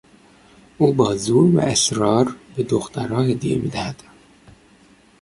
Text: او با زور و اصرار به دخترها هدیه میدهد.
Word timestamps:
او 0.77 0.93
با 0.93 1.15
زور 1.15 1.55
و 1.55 1.59
اصرار 1.59 2.35
به 2.55 2.63
دخترها 2.63 3.21
هدیه 3.23 3.57
میدهد. 3.57 4.03